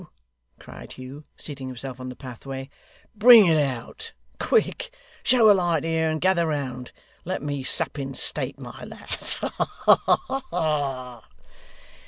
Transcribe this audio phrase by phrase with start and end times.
[0.57, 2.71] cried Hugh, seating himself on the pathway.
[3.13, 4.13] 'Bring it out!
[4.39, 4.89] Quick!
[5.21, 6.91] Show a light here, and gather round!
[7.23, 9.35] Let me sup in state, my lads!
[9.35, 11.29] Ha ha ha!